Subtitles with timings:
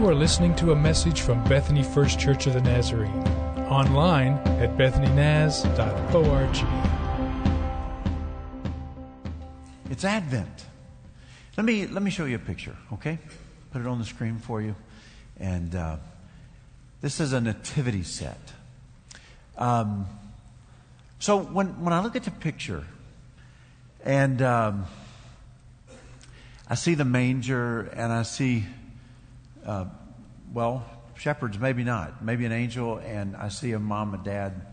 [0.00, 3.22] You are listening to a message from Bethany First Church of the Nazarene,
[3.68, 6.56] online at bethanynaz.org.
[9.90, 10.64] It's Advent.
[11.58, 13.18] Let me let me show you a picture, okay?
[13.72, 14.74] Put it on the screen for you,
[15.38, 15.98] and uh,
[17.02, 18.54] this is a nativity set.
[19.58, 20.06] Um,
[21.18, 22.86] so when when I look at the picture,
[24.02, 24.86] and um,
[26.70, 28.64] I see the manger, and I see,
[29.66, 29.84] uh,
[30.52, 30.84] well,
[31.16, 34.66] shepherds, maybe not, maybe an angel, and I see a mom and dad,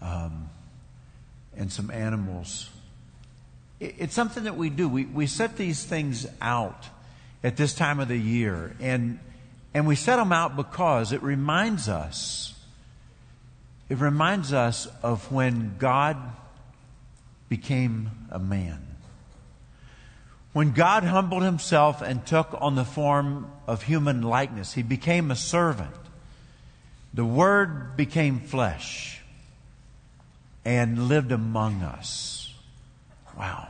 [0.00, 0.50] um,
[1.56, 2.68] and some animals
[3.78, 4.88] it's something that we do.
[4.88, 6.88] We, we set these things out
[7.42, 9.18] at this time of the year, and,
[9.74, 12.54] and we set them out because it reminds us,
[13.88, 16.16] it reminds us of when God
[17.48, 18.95] became a man.
[20.56, 25.36] When God humbled himself and took on the form of human likeness, he became a
[25.36, 25.94] servant.
[27.12, 29.20] The Word became flesh
[30.64, 32.54] and lived among us.
[33.36, 33.68] Wow.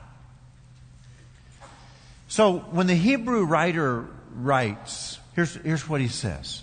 [2.28, 4.06] So when the Hebrew writer
[4.36, 6.62] writes, here's, here's what he says.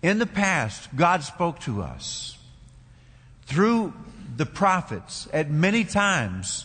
[0.00, 2.38] In the past, God spoke to us
[3.42, 3.92] through
[4.34, 6.64] the prophets at many times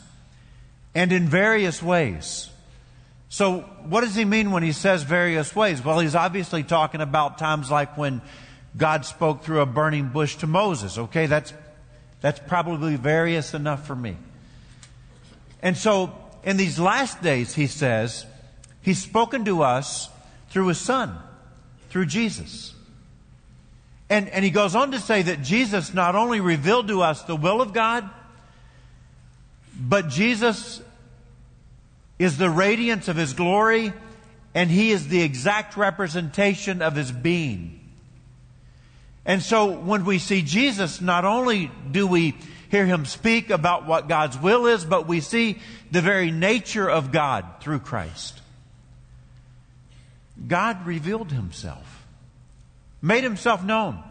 [0.96, 2.50] and in various ways.
[3.30, 5.84] So, what does he mean when he says various ways?
[5.84, 8.22] Well, he's obviously talking about times like when
[8.78, 10.98] God spoke through a burning bush to Moses.
[10.98, 11.54] Okay, that's
[12.22, 14.18] that's probably various enough for me.
[15.62, 16.14] And so,
[16.44, 18.26] in these last days, he says,
[18.82, 20.10] he's spoken to us
[20.50, 21.18] through his son,
[21.90, 22.74] through Jesus.
[24.10, 27.36] And, and he goes on to say that Jesus not only revealed to us the
[27.36, 28.10] will of God,
[29.84, 30.82] but Jesus
[32.18, 33.92] is the radiance of his glory
[34.56, 37.82] and he is the exact representation of his being.
[39.26, 42.36] And so when we see Jesus, not only do we
[42.72, 45.60] hear him speak about what God's will is, but we see
[45.92, 48.42] the very nature of God through Christ.
[50.48, 52.06] God revealed himself,
[53.02, 54.02] made himself known.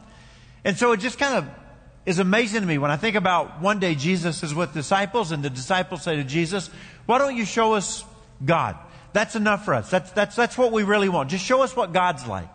[0.64, 1.61] And so it just kind of
[2.04, 5.42] is amazing to me when I think about one day Jesus is with disciples and
[5.42, 6.68] the disciples say to Jesus,
[7.06, 8.04] why don't you show us
[8.44, 8.76] God?
[9.12, 9.90] That's enough for us.
[9.90, 11.30] That's, that's, that's what we really want.
[11.30, 12.48] Just show us what God's like.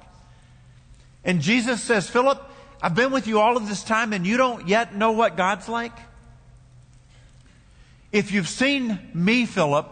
[1.24, 2.42] And Jesus says, Philip,
[2.82, 5.70] I've been with you all of this time and you don't yet know what God's
[5.70, 5.94] like?
[8.12, 9.88] If you've seen me, Philip,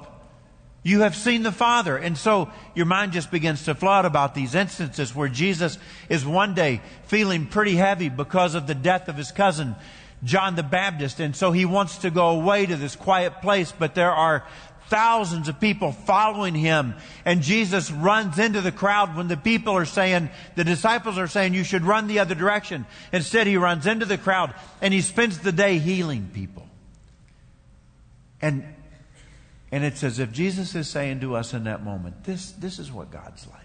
[0.85, 1.97] you have seen the Father.
[1.97, 5.79] And so your mind just begins to flood about these instances where Jesus
[6.09, 9.75] is one day feeling pretty heavy because of the death of his cousin,
[10.23, 11.19] John the Baptist.
[11.19, 14.45] And so he wants to go away to this quiet place, but there are
[14.87, 16.93] thousands of people following him.
[17.25, 21.55] And Jesus runs into the crowd when the people are saying, the disciples are saying,
[21.55, 22.85] you should run the other direction.
[23.11, 24.53] Instead, he runs into the crowd
[24.83, 26.69] and he spends the day healing people.
[28.39, 28.74] And,
[29.75, 32.93] and it's as if Jesus is saying to us in that moment, this, this is
[32.93, 33.59] what God's like.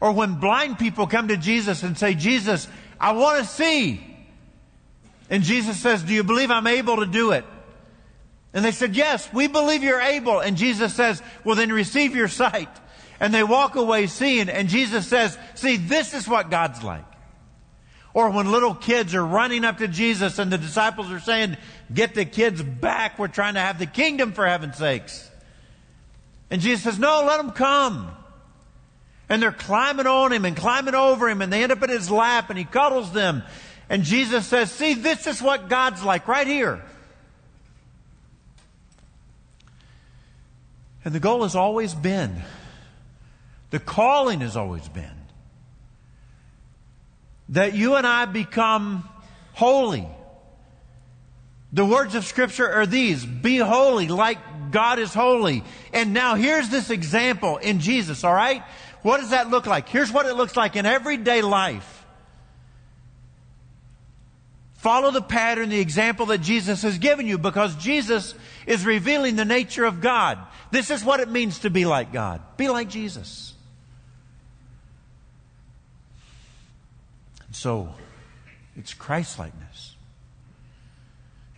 [0.00, 2.66] Or when blind people come to Jesus and say, Jesus,
[2.98, 4.00] I want to see.
[5.28, 7.44] And Jesus says, do you believe I'm able to do it?
[8.54, 10.40] And they said, Yes, we believe you're able.
[10.40, 12.70] And Jesus says, Well, then receive your sight.
[13.20, 14.48] And they walk away seeing.
[14.48, 17.04] And Jesus says, See, this is what God's like.
[18.14, 21.58] Or when little kids are running up to Jesus and the disciples are saying,
[21.92, 23.18] Get the kids back.
[23.18, 25.28] We're trying to have the kingdom for heaven's sakes.
[26.50, 28.10] And Jesus says, No, let them come.
[29.28, 32.10] And they're climbing on him and climbing over him and they end up in his
[32.10, 33.42] lap and he cuddles them.
[33.88, 36.82] And Jesus says, See, this is what God's like right here.
[41.04, 42.42] And the goal has always been,
[43.70, 45.10] the calling has always been,
[47.48, 49.08] that you and I become
[49.54, 50.06] holy.
[51.72, 54.38] The words of Scripture are these be holy like
[54.70, 55.64] God is holy.
[55.92, 58.62] And now here's this example in Jesus, all right?
[59.02, 59.88] What does that look like?
[59.88, 62.04] Here's what it looks like in everyday life.
[64.74, 68.34] Follow the pattern, the example that Jesus has given you because Jesus
[68.66, 70.38] is revealing the nature of God.
[70.70, 72.40] This is what it means to be like God.
[72.56, 73.52] Be like Jesus.
[77.52, 77.92] So,
[78.76, 79.69] it's Christ likeness.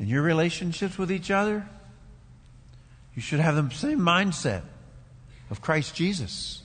[0.03, 1.65] In your relationships with each other,
[3.15, 4.63] you should have the same mindset
[5.49, 6.61] of Christ Jesus.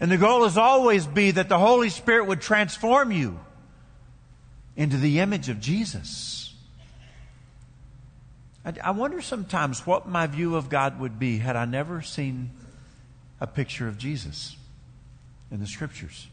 [0.00, 3.38] And the goal has always be that the Holy Spirit would transform you
[4.74, 6.52] into the image of Jesus.
[8.64, 12.50] I, I wonder sometimes what my view of God would be had I never seen
[13.40, 14.56] a picture of Jesus
[15.52, 16.26] in the scriptures.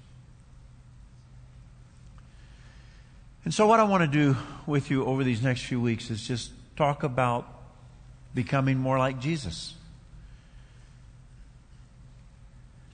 [3.46, 6.26] And so, what I want to do with you over these next few weeks is
[6.26, 7.48] just talk about
[8.34, 9.74] becoming more like Jesus.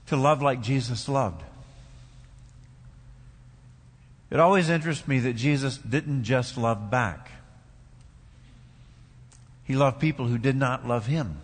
[0.07, 1.43] To love like Jesus loved.
[4.31, 7.31] It always interests me that Jesus didn't just love back.
[9.65, 11.39] He loved people who did not love him.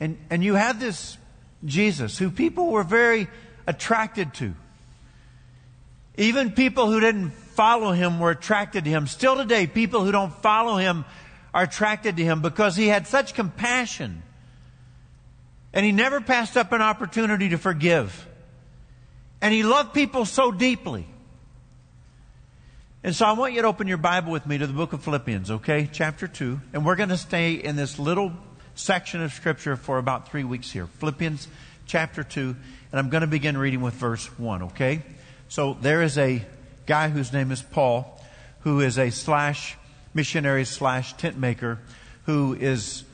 [0.00, 1.16] And, and you had this
[1.64, 3.28] Jesus who people were very
[3.66, 4.54] attracted to.
[6.16, 9.06] Even people who didn't follow him were attracted to him.
[9.06, 11.04] Still today, people who don't follow him
[11.52, 14.22] are attracted to him because he had such compassion.
[15.72, 18.26] And he never passed up an opportunity to forgive.
[19.42, 21.06] And he loved people so deeply.
[23.02, 25.02] And so I want you to open your Bible with me to the book of
[25.02, 25.88] Philippians, okay?
[25.92, 26.60] Chapter 2.
[26.72, 28.32] And we're going to stay in this little
[28.74, 30.86] section of Scripture for about three weeks here.
[30.86, 31.46] Philippians
[31.86, 32.40] chapter 2.
[32.40, 35.02] And I'm going to begin reading with verse 1, okay?
[35.48, 36.44] So there is a
[36.86, 38.20] guy whose name is Paul,
[38.60, 39.76] who is a slash
[40.12, 41.78] missionary slash tent maker,
[42.24, 43.04] who is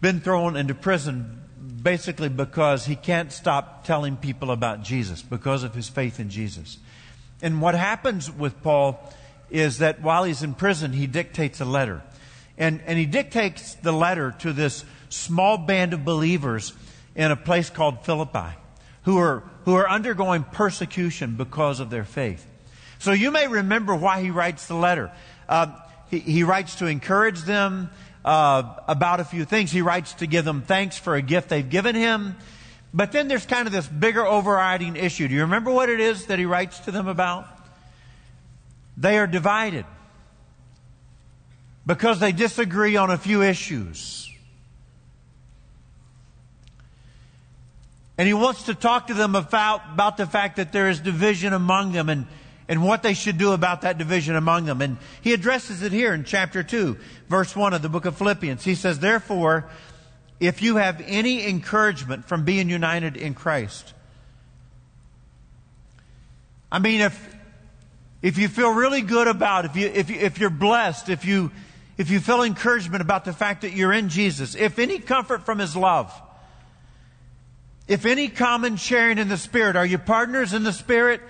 [0.00, 1.42] been thrown into prison
[1.82, 6.78] basically because he can't stop telling people about Jesus because of his faith in Jesus.
[7.42, 9.00] And what happens with Paul
[9.50, 12.02] is that while he's in prison, he dictates a letter.
[12.56, 16.72] And, and he dictates the letter to this small band of believers
[17.14, 18.56] in a place called Philippi
[19.02, 22.46] who are, who are undergoing persecution because of their faith.
[22.98, 25.10] So you may remember why he writes the letter.
[25.48, 25.68] Uh,
[26.10, 27.90] he, he writes to encourage them
[28.24, 29.70] uh, about a few things.
[29.70, 32.36] He writes to give them thanks for a gift they've given him.
[32.92, 35.28] But then there's kind of this bigger overriding issue.
[35.28, 37.46] Do you remember what it is that he writes to them about?
[38.96, 39.84] They are divided
[41.86, 44.30] because they disagree on a few issues.
[48.18, 51.52] And he wants to talk to them about, about the fact that there is division
[51.52, 52.26] among them and,
[52.68, 54.82] and what they should do about that division among them.
[54.82, 56.98] And he addresses it here in chapter 2,
[57.28, 58.64] verse 1 of the book of Philippians.
[58.64, 59.70] He says, Therefore,
[60.40, 63.94] if you have any encouragement from being united in Christ,
[66.72, 67.36] I mean, if,
[68.20, 71.52] if you feel really good about, if you, if you, if you're blessed, if you,
[71.96, 75.60] if you feel encouragement about the fact that you're in Jesus, if any comfort from
[75.60, 76.12] His love,
[77.88, 81.22] if any common sharing in the Spirit, are you partners in the Spirit?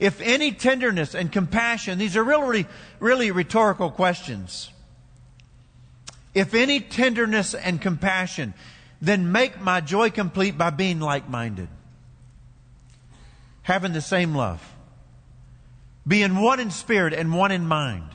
[0.00, 2.66] If any tenderness and compassion, these are really,
[3.00, 4.70] really rhetorical questions.
[6.34, 8.54] If any tenderness and compassion,
[9.00, 11.68] then make my joy complete by being like minded,
[13.62, 14.74] having the same love,
[16.06, 18.08] being one in spirit and one in mind.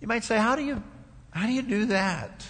[0.00, 0.82] You might say, how do you,
[1.30, 2.46] how do you do that?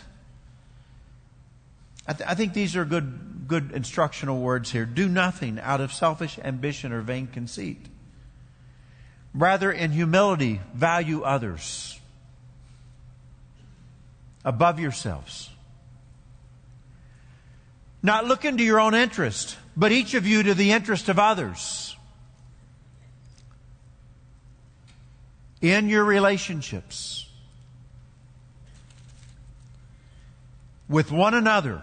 [2.07, 4.87] I, th- I think these are good good instructional words here.
[4.87, 7.87] Do nothing out of selfish ambition or vain conceit.
[9.35, 12.01] Rather, in humility, value others
[14.45, 15.51] above yourselves.
[18.03, 21.97] Not looking to your own interest, but each of you to the interest of others.
[25.61, 27.29] In your relationships
[30.89, 31.83] with one another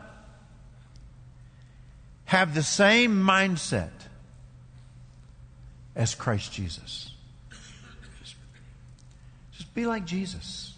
[2.25, 3.91] have the same mindset
[5.95, 7.11] as Christ Jesus.
[8.19, 8.35] Just,
[9.51, 10.73] just be like Jesus.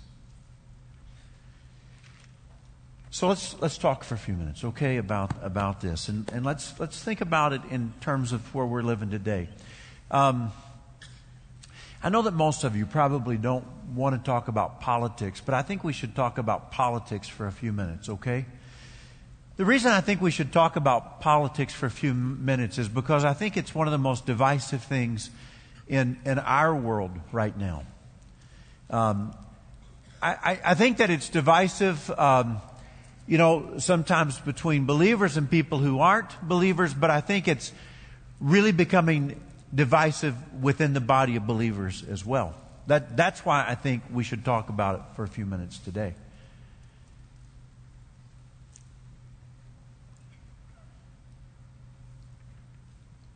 [3.11, 6.77] So let's let's talk for a few minutes, okay, about about this, and and let's
[6.81, 9.47] let's think about it in terms of where we're living today.
[10.11, 10.51] Um,
[12.03, 15.61] I know that most of you probably don't want to talk about politics, but I
[15.61, 18.45] think we should talk about politics for a few minutes, okay?
[19.57, 23.24] The reason I think we should talk about politics for a few minutes is because
[23.24, 25.29] I think it's one of the most divisive things
[25.88, 27.83] in, in our world right now.
[28.89, 29.33] Um,
[30.21, 32.62] I, I, think that it's divisive, um,
[33.27, 37.71] you know, sometimes between believers and people who aren't believers, but I think it's
[38.39, 39.39] really becoming
[39.74, 42.55] divisive within the body of believers as well.
[42.88, 46.15] That, that's why I think we should talk about it for a few minutes today.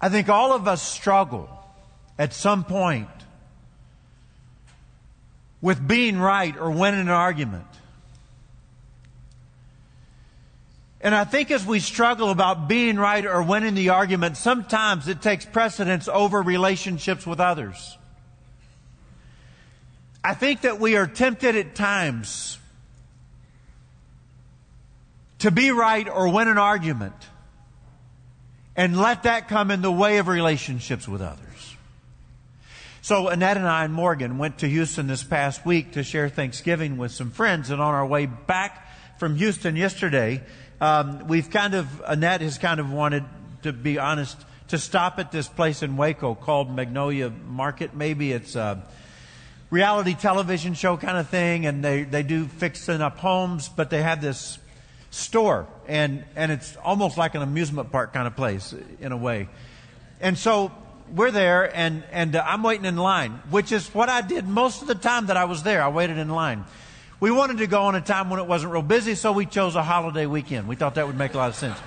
[0.02, 1.50] I think all of us struggle
[2.18, 3.10] at some point
[5.62, 7.66] with being right or winning an argument.
[11.02, 15.22] And I think as we struggle about being right or winning the argument, sometimes it
[15.22, 17.98] takes precedence over relationships with others.
[20.24, 22.58] I think that we are tempted at times
[25.40, 27.16] to be right or win an argument
[28.80, 31.76] and let that come in the way of relationships with others.
[33.02, 36.98] So Annette and I and Morgan went to Houston this past week to share Thanksgiving
[36.98, 38.88] with some friends, and on our way back
[39.20, 40.42] from Houston yesterday,
[40.80, 43.26] um, we've kind of Annette has kind of wanted,
[43.64, 44.38] to be honest,
[44.70, 47.94] to stop at this place in Waco called Magnolia Market.
[47.94, 48.82] Maybe it's a
[49.70, 54.02] reality television show kind of thing, and they they do fixing up homes, but they
[54.02, 54.58] have this
[55.10, 59.50] store, and and it's almost like an amusement park kind of place in a way,
[60.22, 60.72] and so
[61.16, 64.82] we're there and, and uh, I'm waiting in line, which is what I did most
[64.82, 65.82] of the time that I was there.
[65.82, 66.66] I waited in line.
[67.20, 69.76] We wanted to go on a time when it wasn't real busy, so we chose
[69.76, 70.68] a holiday weekend.
[70.68, 71.78] We thought that would make a lot of sense.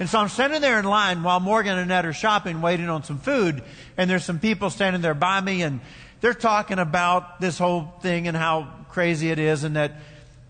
[0.00, 3.04] And so I'm standing there in line while Morgan and Ed are shopping, waiting on
[3.04, 3.62] some food,
[3.96, 5.80] and there's some people standing there by me, and
[6.20, 9.92] they're talking about this whole thing and how crazy it is, and that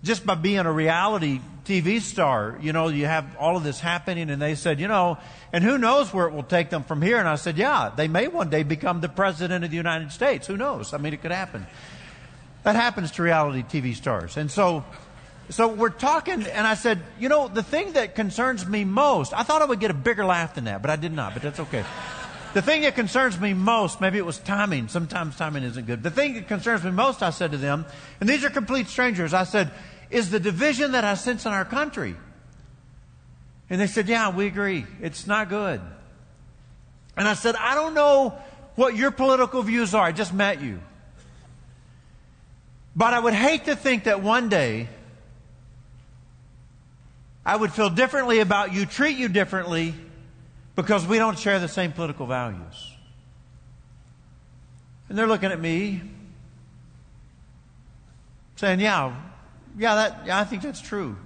[0.02, 4.31] just by being a reality TV star, you know, you have all of this happening,
[4.31, 5.19] and they said, you know,
[5.52, 7.19] and who knows where it will take them from here?
[7.19, 10.47] And I said, yeah, they may one day become the president of the United States.
[10.49, 10.92] Who knows?
[10.92, 11.66] I mean, it could happen.
[12.64, 14.37] That happens to reality TV stars.
[14.37, 14.85] And so,
[15.50, 19.45] so we're talking, and I said, you know, the thing that concerns me most, I
[19.45, 21.61] thought I would get a bigger laugh than that, but I did not, but that's
[21.61, 21.85] okay.
[22.54, 24.88] The thing that concerns me most, maybe it was timing.
[24.88, 26.02] Sometimes timing isn't good.
[26.02, 27.87] The thing that concerns me most, I said to them,
[28.21, 29.71] and these are complete strangers, I said,
[30.12, 32.14] is the division that I sense in our country.
[33.71, 34.87] And they said, Yeah, we agree.
[35.00, 35.81] It's not good.
[37.16, 38.38] And I said, I don't know
[38.75, 40.04] what your political views are.
[40.04, 40.81] I just met you.
[42.95, 44.88] But I would hate to think that one day
[47.45, 49.95] I would feel differently about you, treat you differently,
[50.76, 52.92] because we don't share the same political values.
[55.09, 56.02] And they're looking at me
[58.57, 59.14] saying, Yeah,
[59.79, 61.17] yeah, that, yeah, I think that's true.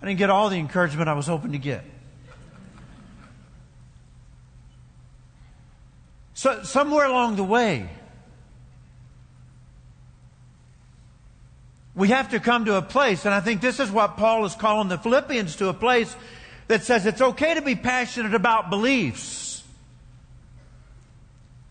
[0.00, 1.84] I didn't get all the encouragement I was hoping to get.
[6.34, 7.88] So, somewhere along the way,
[11.94, 14.54] we have to come to a place, and I think this is what Paul is
[14.54, 16.14] calling the Philippians to a place
[16.66, 19.43] that says it's okay to be passionate about beliefs.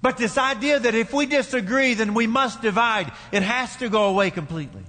[0.04, 4.10] But this idea that if we disagree, then we must divide, it has to go
[4.10, 4.84] away completely.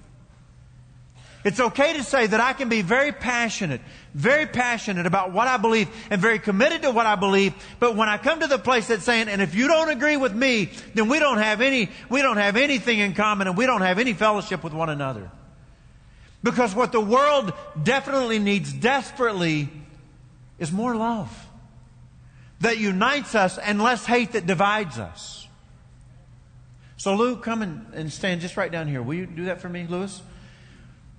[1.45, 3.81] It's okay to say that I can be very passionate,
[4.13, 7.55] very passionate about what I believe and very committed to what I believe.
[7.79, 10.35] But when I come to the place that's saying, and if you don't agree with
[10.35, 13.83] me, then we don't have any, we don't have anything in common and we don't
[13.83, 15.31] have any fellowship with one another.
[16.43, 19.69] Because what the world definitely needs desperately
[20.59, 21.44] is more love
[22.65, 25.47] that unites us and less hate that divides us.
[26.97, 29.03] So, Lou, come and, and stand just right down here.
[29.03, 30.23] Will you do that for me, Lewis?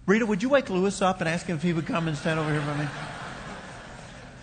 [0.08, 2.40] Rita, would you wake Lewis up and ask him if he would come and stand
[2.40, 2.88] over here by me?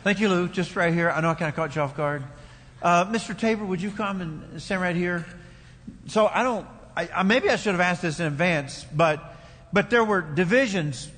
[0.05, 0.49] Thank you, Lou.
[0.49, 1.11] Just right here.
[1.11, 2.23] I know I kind of caught you off guard.
[2.81, 3.37] Uh, Mr.
[3.37, 5.27] Tabor, would you come and stand right here?
[6.07, 6.67] So I don't.
[6.97, 9.37] I, I, maybe I should have asked this in advance, but
[9.73, 11.09] but there were divisions.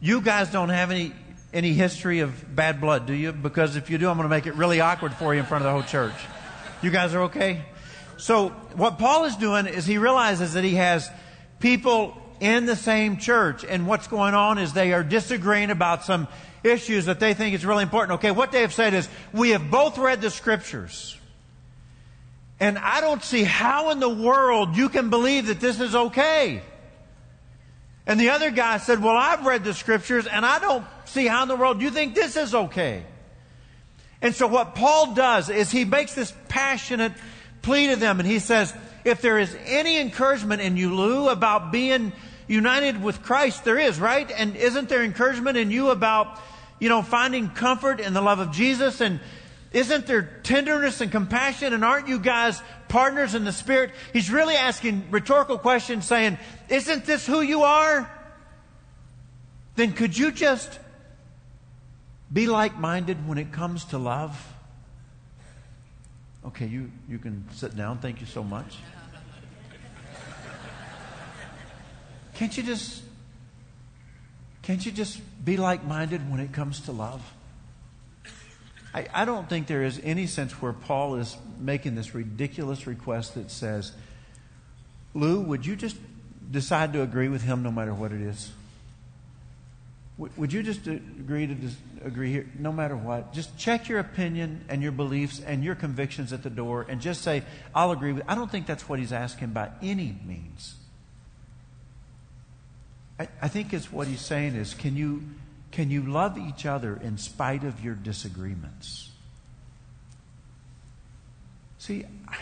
[0.00, 1.12] You guys don't have any
[1.52, 3.32] any history of bad blood, do you?
[3.32, 5.64] Because if you do, I'm going to make it really awkward for you in front
[5.64, 6.14] of the whole church.
[6.82, 7.62] You guys are okay.
[8.18, 11.10] So what Paul is doing is he realizes that he has
[11.60, 13.64] people in the same church.
[13.64, 16.28] And what's going on is they are disagreeing about some
[16.62, 18.18] issues that they think is really important.
[18.18, 21.16] Okay, what they have said is, we have both read the scriptures.
[22.60, 26.62] And I don't see how in the world you can believe that this is okay.
[28.08, 31.42] And the other guy said, Well, I've read the scriptures and I don't see how
[31.42, 33.04] in the world you think this is okay.
[34.22, 37.12] And so what Paul does is he makes this passionate
[37.60, 38.74] plea to them and he says,
[39.04, 42.14] If there is any encouragement in you, Lou, about being
[42.46, 44.28] united with Christ, there is, right?
[44.30, 46.40] And isn't there encouragement in you about,
[46.78, 49.02] you know, finding comfort in the love of Jesus?
[49.02, 49.20] And
[49.70, 51.74] isn't there tenderness and compassion?
[51.74, 53.90] And aren't you guys partners in the Spirit?
[54.14, 56.38] He's really asking rhetorical questions saying,
[56.68, 58.10] Isn't this who you are?
[59.76, 60.78] Then could you just
[62.32, 64.36] be like minded when it comes to love?
[66.44, 67.98] Okay, you, you can sit down.
[67.98, 68.76] Thank you so much.
[72.34, 73.02] Can't you just
[74.62, 77.22] can't you just be like minded when it comes to love?
[78.92, 83.34] I, I don't think there is any sense where Paul is making this ridiculous request
[83.34, 83.92] that says,
[85.14, 85.96] Lou, would you just
[86.50, 88.50] decide to agree with him no matter what it is?
[90.18, 91.56] Would you just agree to
[92.04, 93.32] agree here, no matter what?
[93.32, 97.22] Just check your opinion and your beliefs and your convictions at the door and just
[97.22, 98.24] say, I'll agree with.
[98.26, 100.74] I don't think that's what he's asking by any means.
[103.20, 105.22] I, I think it's what he's saying is can you,
[105.70, 109.10] can you love each other in spite of your disagreements?
[111.78, 112.38] See, I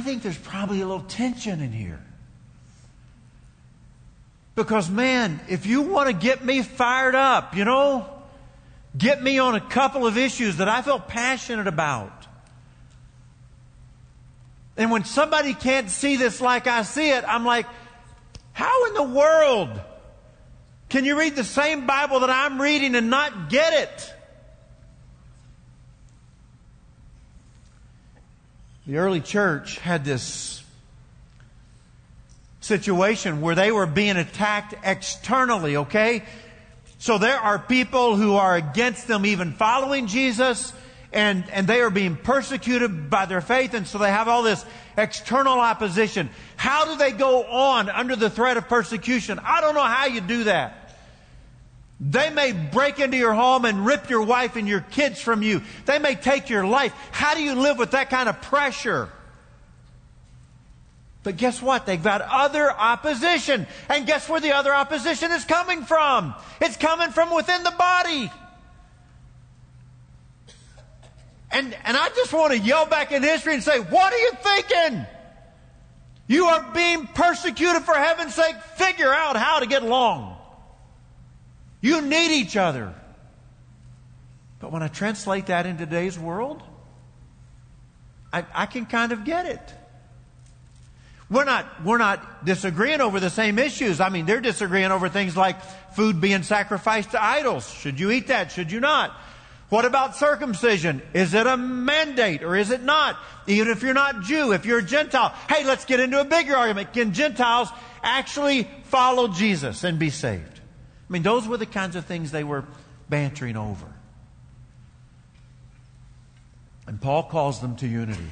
[0.00, 2.00] think there's probably a little tension in here.
[4.54, 8.08] Because, man, if you want to get me fired up, you know,
[8.96, 12.26] get me on a couple of issues that I feel passionate about.
[14.76, 17.66] And when somebody can't see this like I see it, I'm like,
[18.52, 19.80] how in the world
[20.88, 24.14] can you read the same Bible that I'm reading and not get it?
[28.90, 30.64] The early church had this
[32.60, 36.24] situation where they were being attacked externally, okay?
[36.98, 40.72] So there are people who are against them even following Jesus
[41.12, 44.66] and, and they are being persecuted by their faith, and so they have all this
[44.98, 46.28] external opposition.
[46.56, 49.38] How do they go on under the threat of persecution?
[49.38, 50.79] I don't know how you do that.
[52.00, 55.60] They may break into your home and rip your wife and your kids from you.
[55.84, 56.94] They may take your life.
[57.12, 59.10] How do you live with that kind of pressure?
[61.22, 61.84] But guess what?
[61.84, 63.66] They've got other opposition.
[63.90, 66.34] And guess where the other opposition is coming from?
[66.62, 68.32] It's coming from within the body.
[71.50, 74.30] And, and I just want to yell back in history and say, what are you
[74.42, 75.06] thinking?
[76.28, 78.56] You are being persecuted for heaven's sake.
[78.76, 80.29] Figure out how to get along.
[81.80, 82.94] You need each other.
[84.58, 86.62] But when I translate that in today's world,
[88.32, 89.74] I, I can kind of get it.
[91.30, 94.00] We're not, we're not disagreeing over the same issues.
[94.00, 97.72] I mean, they're disagreeing over things like food being sacrificed to idols.
[97.72, 98.50] Should you eat that?
[98.50, 99.12] Should you not?
[99.68, 101.00] What about circumcision?
[101.14, 103.16] Is it a mandate or is it not?
[103.46, 105.32] Even if you're not Jew, if you're a Gentile.
[105.48, 106.92] Hey, let's get into a bigger argument.
[106.92, 107.68] Can Gentiles
[108.02, 110.49] actually follow Jesus and be saved?
[111.10, 112.64] I mean, those were the kinds of things they were
[113.08, 113.86] bantering over.
[116.86, 118.30] And Paul calls them to unity.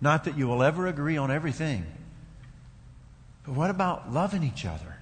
[0.00, 1.84] Not that you will ever agree on everything,
[3.44, 4.96] but what about loving each other?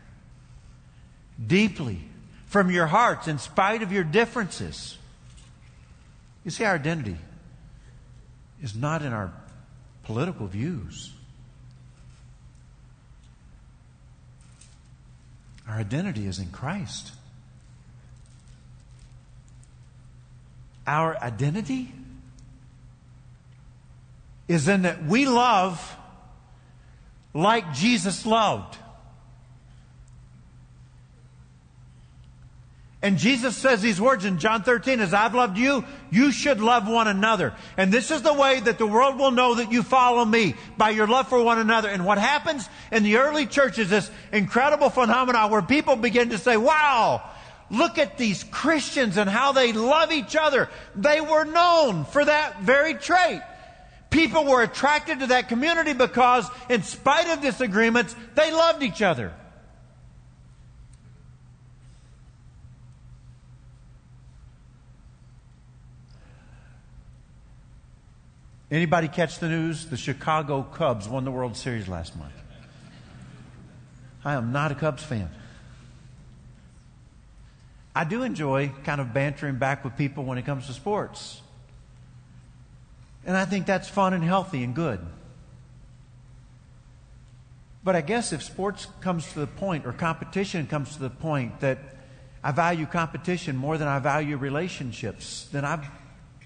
[1.44, 2.00] Deeply,
[2.46, 4.96] from your hearts, in spite of your differences.
[6.44, 7.18] You see, our identity
[8.62, 9.34] is not in our
[10.04, 11.12] political views.
[15.68, 17.12] Our identity is in Christ.
[20.86, 21.92] Our identity
[24.46, 25.96] is in that we love
[27.34, 28.78] like Jesus loved.
[33.02, 36.88] And Jesus says these words in John 13, as I've loved you, you should love
[36.88, 37.54] one another.
[37.76, 40.90] And this is the way that the world will know that you follow me, by
[40.90, 41.90] your love for one another.
[41.90, 46.38] And what happens in the early church is this incredible phenomenon where people begin to
[46.38, 47.22] say, wow,
[47.70, 50.70] look at these Christians and how they love each other.
[50.94, 53.42] They were known for that very trait.
[54.08, 59.34] People were attracted to that community because, in spite of disagreements, they loved each other.
[68.70, 69.86] Anybody catch the news?
[69.86, 72.32] The Chicago Cubs won the World Series last month.
[74.24, 75.30] I am not a Cubs fan.
[77.94, 81.40] I do enjoy kind of bantering back with people when it comes to sports.
[83.24, 85.00] And I think that's fun and healthy and good.
[87.84, 91.60] But I guess if sports comes to the point, or competition comes to the point
[91.60, 91.78] that
[92.42, 95.86] I value competition more than I value relationships, then I've,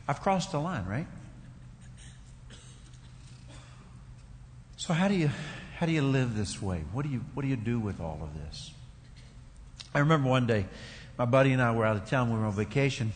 [0.06, 1.06] I've crossed the line, right?
[4.81, 5.31] So how do you
[5.77, 6.85] how do you live this way?
[6.95, 8.73] What do you what do you do with all of this?
[9.95, 10.64] I remember one day,
[11.19, 12.33] my buddy and I were out of town.
[12.33, 13.12] We were on vacation,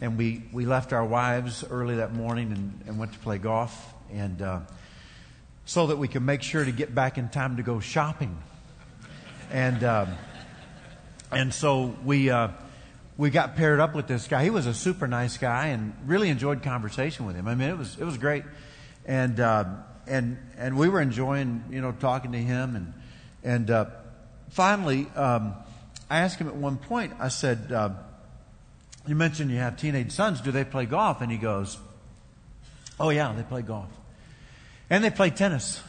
[0.00, 3.92] and we we left our wives early that morning and, and went to play golf,
[4.14, 4.60] and uh,
[5.66, 8.38] so that we could make sure to get back in time to go shopping.
[9.50, 10.08] And um,
[11.30, 12.30] and so we.
[12.30, 12.48] Uh,
[13.16, 14.42] we got paired up with this guy.
[14.42, 17.46] He was a super nice guy and really enjoyed conversation with him.
[17.46, 18.42] I mean, it was it was great.
[19.06, 19.66] And uh,
[20.06, 22.92] and and we were enjoying you know talking to him and
[23.42, 23.86] and uh,
[24.50, 25.54] finally um,
[26.10, 27.90] I asked him at one point I said uh,
[29.06, 30.40] you mentioned you have teenage sons.
[30.40, 31.20] Do they play golf?
[31.20, 31.78] And he goes
[32.98, 33.90] oh yeah they play golf.
[34.90, 35.82] And they play tennis.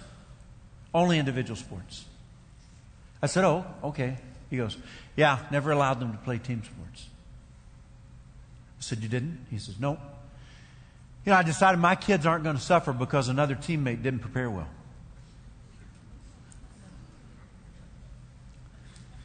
[0.94, 2.06] Only individual sports.
[3.22, 4.18] I said oh okay.
[4.50, 4.78] He goes
[5.16, 7.08] yeah never allowed them to play team sports.
[8.80, 9.46] I said you didn't?
[9.50, 10.00] He says nope
[11.26, 14.50] you know, I decided my kids aren't going to suffer because another teammate didn't prepare
[14.50, 14.68] well.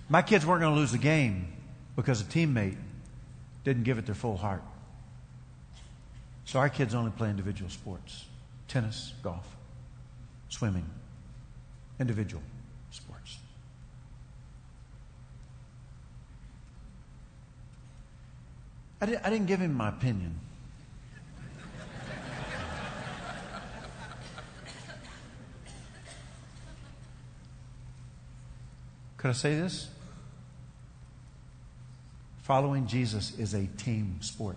[0.09, 1.53] My kids weren't going to lose the game
[1.97, 2.77] because a teammate
[3.65, 4.63] didn't give it their full heart.
[6.47, 8.25] So our kids only play individual sports
[8.67, 9.57] tennis, golf,
[10.49, 10.87] swimming,
[11.99, 12.43] individual
[12.93, 13.39] sports.
[19.01, 20.39] I, did, didn't give him my opinion.
[29.21, 29.87] Could I say this?
[32.39, 34.57] Following Jesus is a team sport.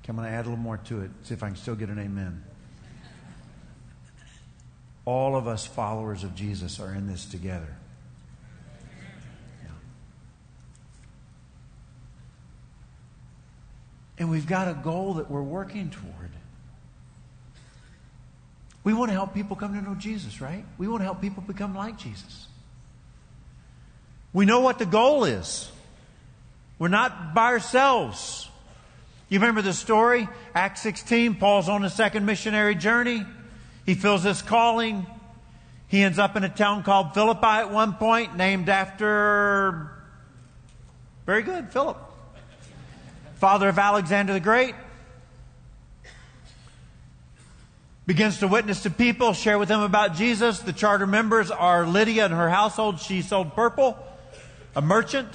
[0.00, 1.74] Okay, I'm going to add a little more to it, see if I can still
[1.74, 2.42] get an amen.
[5.04, 7.76] All of us followers of Jesus are in this together.
[9.62, 9.70] Yeah.
[14.20, 16.30] And we've got a goal that we're working toward.
[18.86, 20.64] We want to help people come to know Jesus, right?
[20.78, 22.46] We want to help people become like Jesus.
[24.32, 25.68] We know what the goal is.
[26.78, 28.48] We're not by ourselves.
[29.28, 30.28] You remember the story?
[30.54, 33.24] Acts 16, Paul's on a second missionary journey.
[33.86, 35.04] He feels this calling.
[35.88, 39.90] He ends up in a town called Philippi at one point, named after,
[41.26, 41.98] very good, Philip,
[43.40, 44.76] father of Alexander the Great
[48.06, 50.60] begins to witness to people, share with them about Jesus.
[50.60, 53.00] The charter members are Lydia and her household.
[53.00, 53.98] She sold purple,
[54.76, 55.28] a merchant,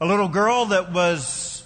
[0.00, 1.64] a little girl that was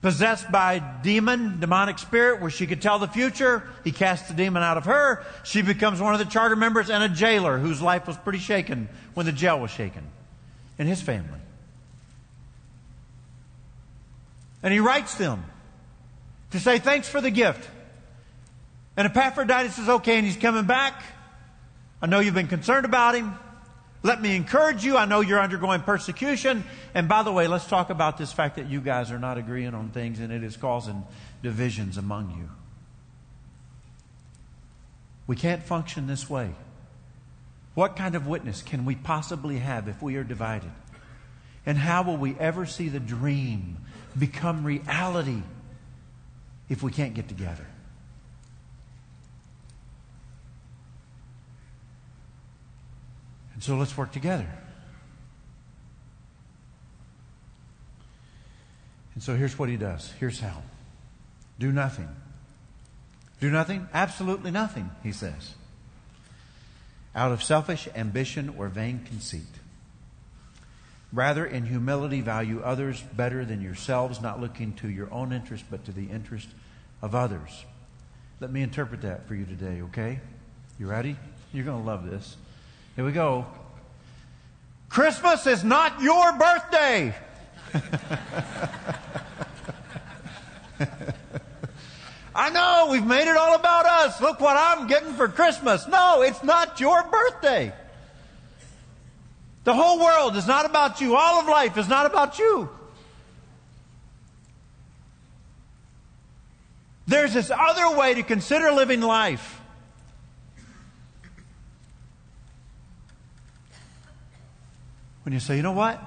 [0.00, 3.68] possessed by demon, demonic spirit, where she could tell the future.
[3.82, 5.24] He casts the demon out of her.
[5.42, 8.88] She becomes one of the charter members and a jailer whose life was pretty shaken
[9.14, 10.04] when the jail was shaken
[10.78, 11.40] in his family.
[14.62, 15.44] And he writes them
[16.52, 17.68] to say thanks for the gift.
[18.98, 21.04] And Epaphroditus is okay and he's coming back.
[22.02, 23.32] I know you've been concerned about him.
[24.02, 24.96] Let me encourage you.
[24.96, 26.64] I know you're undergoing persecution.
[26.94, 29.72] And by the way, let's talk about this fact that you guys are not agreeing
[29.72, 31.04] on things and it is causing
[31.44, 32.50] divisions among you.
[35.28, 36.50] We can't function this way.
[37.76, 40.72] What kind of witness can we possibly have if we are divided?
[41.64, 43.76] And how will we ever see the dream
[44.18, 45.42] become reality
[46.68, 47.66] if we can't get together?
[53.58, 54.46] And so let's work together.
[59.14, 60.12] And so here's what he does.
[60.20, 60.62] Here's how.
[61.58, 62.08] Do nothing.
[63.40, 63.88] Do nothing?
[63.92, 65.54] Absolutely nothing, he says.
[67.16, 69.42] Out of selfish ambition or vain conceit.
[71.12, 75.84] Rather, in humility, value others better than yourselves, not looking to your own interest, but
[75.86, 76.46] to the interest
[77.02, 77.64] of others.
[78.38, 80.20] Let me interpret that for you today, okay?
[80.78, 81.16] You ready?
[81.52, 82.36] You're going to love this.
[82.98, 83.46] Here we go.
[84.88, 87.14] Christmas is not your birthday.
[92.34, 94.20] I know, we've made it all about us.
[94.20, 95.86] Look what I'm getting for Christmas.
[95.86, 97.72] No, it's not your birthday.
[99.62, 101.14] The whole world is not about you.
[101.14, 102.68] All of life is not about you.
[107.06, 109.57] There's this other way to consider living life.
[115.28, 116.02] When you say, you know what?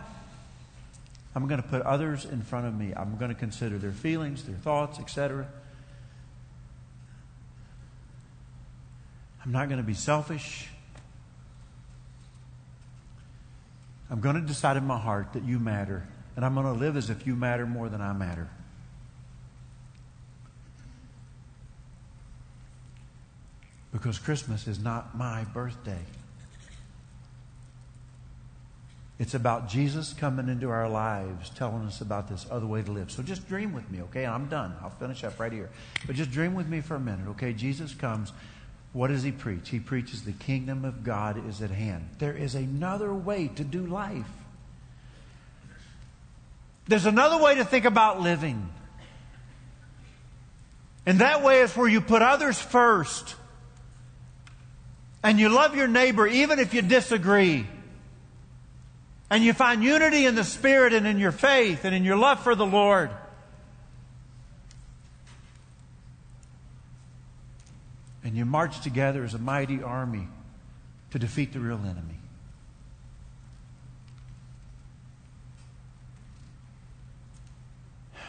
[1.36, 2.91] I'm going to put others in front of me.
[2.97, 5.47] I'm going to consider their feelings, their thoughts, etc.
[9.45, 10.69] I'm not going to be selfish.
[14.10, 16.07] I'm going to decide in my heart that you matter.
[16.36, 18.49] And I'm going to live as if you matter more than I matter.
[23.93, 26.01] Because Christmas is not my birthday.
[29.21, 33.12] It's about Jesus coming into our lives, telling us about this other way to live.
[33.12, 34.25] So just dream with me, okay?
[34.25, 34.73] I'm done.
[34.81, 35.69] I'll finish up right here.
[36.07, 37.53] But just dream with me for a minute, okay?
[37.53, 38.34] Jesus comes.
[38.93, 39.69] What does he preach?
[39.69, 42.10] He preaches the kingdom of God is at hand.
[42.17, 44.25] There is another way to do life.
[46.88, 48.71] There's another way to think about living.
[51.05, 53.36] And that way is where you put others first.
[55.21, 57.67] And you love your neighbor even if you disagree.
[59.32, 62.44] And you find unity in the Spirit and in your faith and in your love
[62.44, 63.10] for the Lord.
[68.24, 70.28] And you march together as a mighty army
[71.12, 72.20] to defeat the real enemy.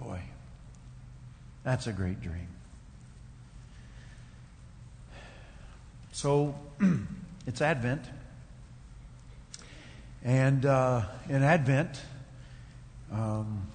[0.00, 0.20] Boy,
[1.62, 2.48] that's a great dream.
[6.12, 6.56] So,
[7.46, 8.04] It's Advent.
[10.24, 12.00] And uh, in Advent,
[13.12, 13.66] um,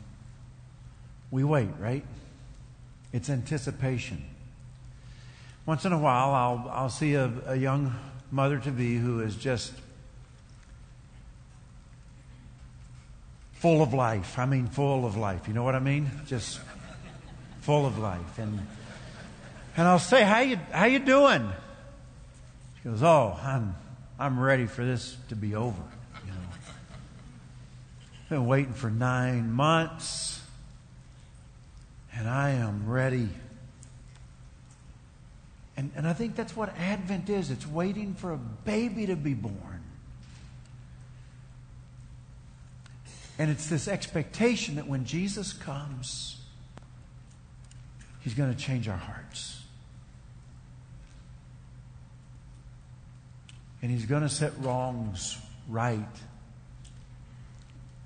[1.30, 2.04] we wait, right?
[3.14, 4.26] It's anticipation.
[5.68, 7.96] Once in a while, I'll, I'll see a, a young
[8.32, 9.74] mother to be who is just
[13.54, 14.40] full of life.
[14.40, 15.48] I mean, full of life.
[15.48, 16.10] You know what I mean?
[16.26, 16.60] Just
[17.62, 18.40] full of life.
[18.40, 18.60] And,
[19.78, 21.48] and I'll say, how you, how you doing?
[22.78, 23.76] She goes, oh, I'm,
[24.18, 25.84] I'm ready for this to be over.
[28.30, 30.40] Been waiting for nine months,
[32.14, 33.30] and I am ready.
[35.76, 37.50] And, and I think that's what Advent is.
[37.50, 39.82] It's waiting for a baby to be born.
[43.40, 46.36] And it's this expectation that when Jesus comes,
[48.20, 49.64] He's going to change our hearts.
[53.82, 55.38] And He's going to set wrongs
[55.68, 56.06] right.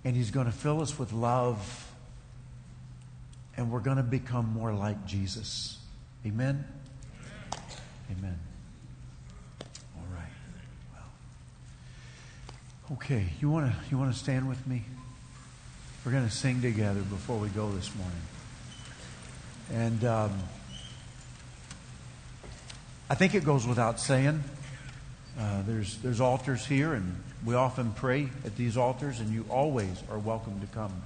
[0.05, 1.89] And He's going to fill us with love.
[3.55, 5.77] And we're going to become more like Jesus.
[6.25, 6.65] Amen?
[8.11, 8.39] Amen.
[9.95, 10.23] All right.
[10.93, 11.03] Well.
[12.97, 14.83] Okay, you want to you want to stand with me?
[16.05, 18.21] We're going to sing together before we go this morning.
[19.71, 20.31] And um,
[23.09, 24.43] I think it goes without saying.
[25.39, 30.01] Uh, there's there's altars here, and we often pray at these altars, and you always
[30.09, 31.03] are welcome to come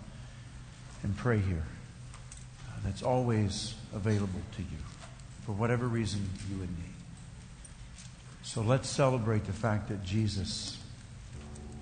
[1.04, 1.64] and pray here.
[2.68, 4.78] Uh, that's always available to you
[5.46, 6.94] for whatever reason you would need.
[8.44, 10.78] So let's celebrate the fact that Jesus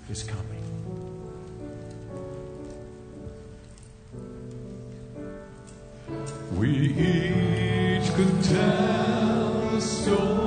[0.10, 0.64] is coming.
[6.54, 10.45] We each could tell a story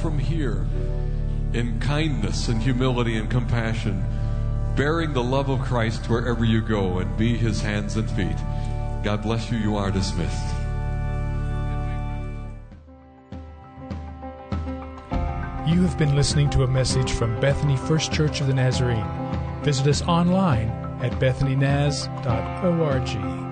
[0.00, 0.66] from here
[1.52, 4.02] in kindness and humility and compassion,
[4.76, 8.36] bearing the love of Christ wherever you go and be his hands and feet.
[9.02, 9.58] God bless you.
[9.58, 10.54] You are dismissed.
[15.66, 19.06] You have been listening to a message from Bethany First Church of the Nazarene.
[19.62, 20.68] Visit us online
[21.02, 23.49] at bethanynaz.org.